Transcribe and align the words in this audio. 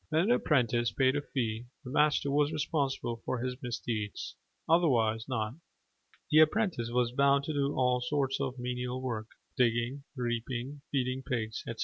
When 0.09 0.19
an 0.23 0.31
apprentice 0.31 0.91
paid 0.91 1.15
a 1.15 1.21
fee, 1.21 1.65
the 1.83 1.91
master 1.91 2.31
was 2.31 2.51
responsible 2.51 3.21
for 3.23 3.37
his 3.37 3.55
misdeeds: 3.61 4.35
otherwise 4.67 5.27
not. 5.29 5.53
The 6.31 6.39
apprentice 6.39 6.89
was 6.89 7.11
bound 7.11 7.43
to 7.43 7.53
do 7.53 7.75
all 7.75 8.01
sorts 8.01 8.41
of 8.41 8.57
menial 8.57 8.99
work 8.99 9.27
digging, 9.55 10.03
reaping, 10.15 10.81
feeding 10.91 11.21
pigs, 11.21 11.61
etc. 11.67 11.79